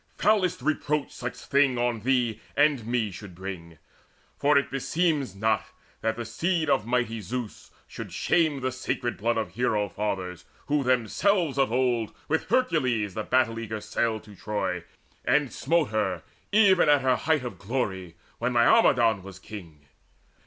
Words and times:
Foulest 0.17 0.63
reproach 0.63 1.11
such 1.11 1.35
thing 1.37 1.77
on 1.77 1.99
thee 1.99 2.41
and 2.57 2.87
me 2.87 3.11
Should 3.11 3.35
bring; 3.35 3.77
for 4.35 4.57
it 4.57 4.71
beseems 4.71 5.35
not 5.35 5.65
that 6.01 6.15
the 6.15 6.25
seed 6.25 6.71
Of 6.71 6.87
mighty 6.87 7.21
Zeus 7.21 7.69
should 7.87 8.11
shame 8.11 8.61
the 8.61 8.71
sacred 8.71 9.15
blood 9.15 9.37
Of 9.37 9.51
hero 9.51 9.89
fathers, 9.89 10.43
who 10.65 10.83
themselves 10.83 11.59
of 11.59 11.71
old 11.71 12.15
With 12.27 12.45
Hercules 12.49 13.13
the 13.13 13.21
battle 13.21 13.59
eager 13.59 13.79
sailed 13.79 14.23
To 14.23 14.35
Troy, 14.35 14.85
and 15.23 15.53
smote 15.53 15.89
her 15.89 16.23
even 16.51 16.89
at 16.89 17.01
her 17.01 17.15
height 17.15 17.43
Of 17.43 17.59
glory, 17.59 18.15
when 18.39 18.53
Laomedon 18.53 19.21
was 19.21 19.37
king. 19.37 19.85